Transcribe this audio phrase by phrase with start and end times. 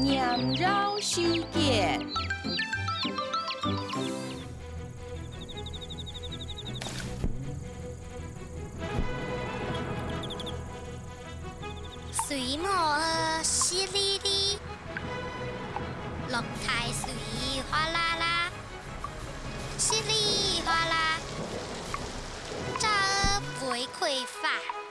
[0.00, 1.98] 娘绕虚界。
[12.28, 12.70] 水墨
[13.42, 14.58] 淅沥沥，
[16.30, 17.12] 龙抬水
[17.68, 18.50] 哗啦啦，
[19.78, 21.18] 淅沥哗啦，
[22.78, 23.84] 乍不会
[24.26, 24.87] 发。